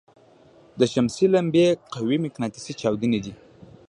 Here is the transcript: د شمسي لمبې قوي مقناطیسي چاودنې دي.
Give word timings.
د 0.79 0.81
شمسي 0.93 1.25
لمبې 1.33 1.65
قوي 1.93 2.17
مقناطیسي 2.25 2.73
چاودنې 2.79 3.19
دي. 3.25 3.33